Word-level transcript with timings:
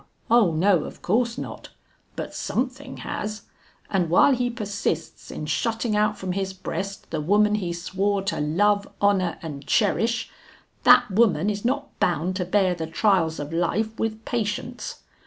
O 0.31 0.51
no, 0.51 0.85
of 0.85 1.03
course 1.03 1.37
not! 1.37 1.69
But 2.15 2.33
something 2.33 2.97
has, 3.05 3.43
and 3.87 4.09
while 4.09 4.33
he 4.33 4.49
persists 4.49 5.29
in 5.29 5.45
shutting 5.45 5.95
out 5.95 6.17
from 6.17 6.31
his 6.31 6.53
breast 6.53 7.11
the 7.11 7.21
woman 7.21 7.53
he 7.53 7.71
swore 7.71 8.23
to 8.23 8.39
love, 8.39 8.87
honor, 8.99 9.37
and 9.43 9.63
cherish, 9.67 10.31
that 10.85 11.11
woman 11.11 11.51
is 11.51 11.63
not 11.63 11.99
bound 11.99 12.35
to 12.37 12.45
bear 12.45 12.73
the 12.73 12.87
trials 12.87 13.39
of 13.39 13.53
life 13.53 13.99
with 13.99 14.25
patience. 14.25 15.01